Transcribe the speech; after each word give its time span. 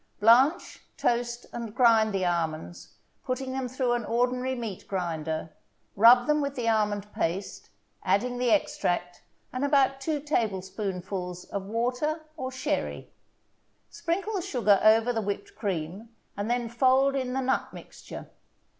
Blanch, 0.19 0.79
toast 0.97 1.45
and 1.53 1.75
grind 1.75 2.11
the 2.11 2.25
almonds, 2.25 2.95
putting 3.23 3.51
them 3.51 3.67
through 3.67 3.91
an 3.91 4.03
ordinary 4.03 4.55
meat 4.55 4.87
grinder; 4.87 5.51
rub 5.95 6.25
them 6.25 6.41
with 6.41 6.55
the 6.55 6.67
almond 6.67 7.13
paste, 7.13 7.69
adding 8.03 8.39
the 8.39 8.49
extract 8.49 9.21
and 9.53 9.63
about 9.63 10.01
two 10.01 10.19
tablespoonfuls 10.19 11.45
of 11.51 11.67
water 11.67 12.23
or 12.35 12.51
sherry. 12.51 13.11
Sprinkle 13.91 14.33
the 14.33 14.41
sugar 14.41 14.79
over 14.81 15.13
the 15.13 15.21
whipped 15.21 15.53
cream, 15.55 16.09
and 16.35 16.49
then 16.49 16.67
fold 16.67 17.15
in 17.15 17.33
the 17.33 17.41
nut 17.41 17.71
mixture. 17.71 18.27